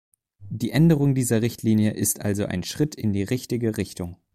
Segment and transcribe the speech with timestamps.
[0.49, 4.17] Die Änderung dieser Richtlinie ist also ein Schritt in die richtige Richtung!